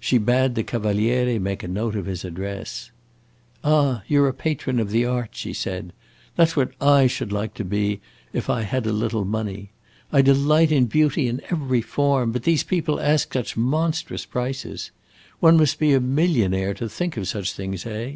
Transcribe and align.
She 0.00 0.18
bade 0.18 0.56
the 0.56 0.64
Cavaliere 0.64 1.38
make 1.38 1.62
a 1.62 1.68
note 1.68 1.94
of 1.94 2.06
his 2.06 2.24
address. 2.24 2.90
"Ah, 3.62 4.02
you 4.08 4.20
're 4.20 4.26
a 4.26 4.34
patron 4.34 4.80
of 4.80 4.90
the 4.90 5.04
arts," 5.04 5.38
she 5.38 5.52
said. 5.52 5.92
"That 6.34 6.48
's 6.48 6.56
what 6.56 6.72
I 6.80 7.06
should 7.06 7.30
like 7.30 7.54
to 7.54 7.64
be 7.64 8.00
if 8.32 8.50
I 8.50 8.62
had 8.62 8.86
a 8.86 8.92
little 8.92 9.24
money. 9.24 9.70
I 10.10 10.20
delight 10.20 10.72
in 10.72 10.86
beauty 10.86 11.28
in 11.28 11.40
every 11.48 11.80
form. 11.80 12.32
But 12.32 12.42
all 12.42 12.46
these 12.46 12.64
people 12.64 12.98
ask 12.98 13.32
such 13.32 13.56
monstrous 13.56 14.26
prices. 14.26 14.90
One 15.38 15.56
must 15.56 15.78
be 15.78 15.92
a 15.92 16.00
millionaire, 16.00 16.74
to 16.74 16.88
think 16.88 17.16
of 17.16 17.28
such 17.28 17.52
things, 17.52 17.86
eh? 17.86 18.14